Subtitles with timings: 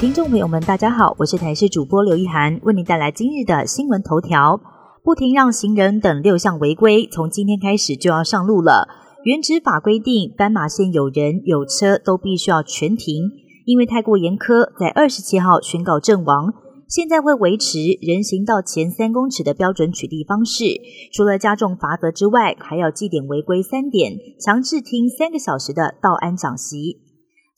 [0.00, 4.60] 听众朋友们，大家好，我是台视主播刘一涵，为您带来今日的新闻头条。
[5.02, 8.86] 不停让行人等六项违规，从今天开始就要上路了。
[9.24, 13.24] 原执法规定，斑马线有人有车都必须要全停，
[13.64, 16.54] 因为太过严苛，在二十七号宣告阵亡。
[16.86, 20.62] 现在会维持人行道前三公尺的标准取缔方式，
[21.12, 27.07] 除了加重罚则之外，还要记点违规三点，强制听三个小时的道安讲习。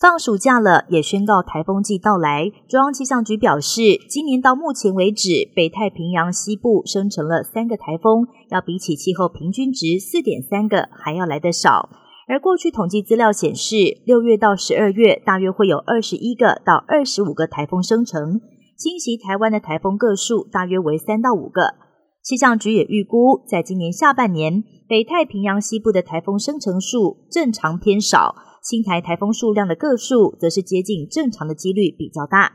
[0.01, 2.51] 放暑假了，也宣告台风季到来。
[2.67, 11.91] 中央气象局表示，今年到目前为止，北太平洋西部生成了三个台风，要比起气候平均值四点三个还要来得少。
[12.27, 13.77] 而过去统计资料显示，
[14.07, 18.41] 六月到十二月大约会有二十一个到二十五个台风生成，
[18.79, 21.75] 侵袭台湾的台风个数大约为三到五个。
[22.23, 28.35] 气象局也预估，在今年下半年，北太平洋西部的台风生成数正常偏少。
[28.63, 32.53] 青台台风数量的个数则是接近正常的几率比较大。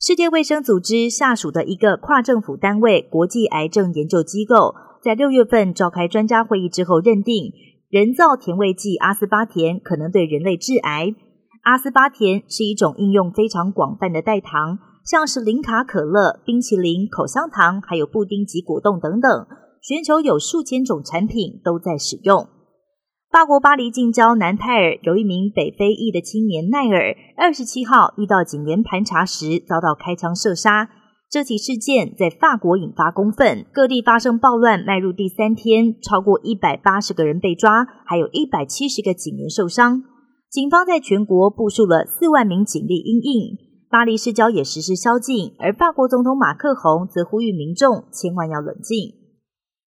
[0.00, 7.52] 世界卫生组织下属的一个跨政府单位——国际癌症研究机构，在六月份召开专家会议之后，认定
[7.88, 11.14] 人造甜味剂阿斯巴甜可能对人类致癌。
[11.62, 19.46] 阿斯巴甜是一种应用非常广泛的代糖，像是零卡可乐、冰淇淋、口香糖，还有布丁及果冻等等，
[19.82, 22.46] 全球有数千种产品都在使用。
[23.30, 30.90] 法国巴黎近郊南泰尔有一名北非裔的青年奈尔，二十七号遇到警员盘查时遭到开枪射杀。
[31.30, 40.02] 这起事件在法国引发公愤，各地发生暴乱，迈入第三天，超过一百八十个人被抓，还有一百七十个警员受伤。
[40.50, 43.56] 警方在全国部署了四万名警力应应，
[43.90, 48.96] 巴黎市郊也实施宵禁，而法国总统马克宏则呼吁民众千万要冷静。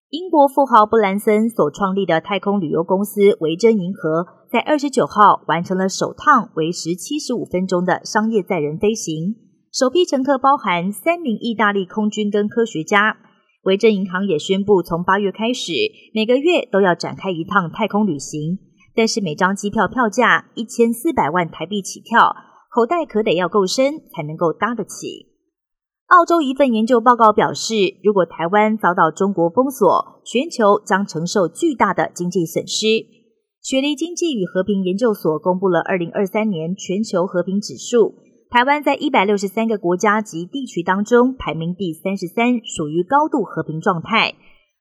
[0.09, 9.35] 英国富豪布兰森所创立的太空旅游公司维珍银河，在二十九号完成了首趟为时七十五分钟的商业载人飞行，
[9.71, 13.15] 首批乘客包含三名意大利空军跟科学家。
[13.63, 15.71] 维珍银行也宣布，从八月开始，
[16.13, 18.59] 每个月都要展开一趟太空旅行，
[18.93, 22.35] 但是每张机票票价一千四百万台币起跳，
[22.73, 25.27] 口袋可得要够深才能够搭得起。
[26.07, 32.87] 澳洲一份研究报告表示，如果台湾遭到中国封锁，全球将承受巨大的经济损失。
[33.61, 38.15] 雪梨经济与和平研究所公布了二零二三年全球和平指数，
[38.49, 44.33] 台湾在一百六十三个国家及地区当中排名第三十三，属于高度和平状态。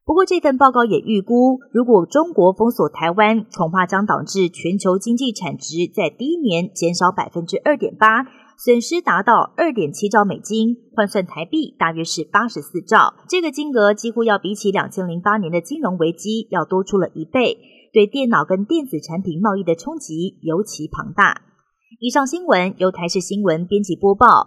[0.05, 8.27] 不过，这份报告也预估，如果中国封锁台湾，恐怕将导致全球经济产值在第一年减少百分之二点八。
[8.59, 13.15] 损失达到二点七兆美金，换算台币大约是八十四兆。
[13.29, 17.59] 这个金额几乎要比起两千零八年的金融危机要多出了一倍，
[17.93, 21.43] 对电脑跟电子产品贸易的冲击尤其庞大。
[22.01, 24.47] 以上新闻由台视新闻编辑播报，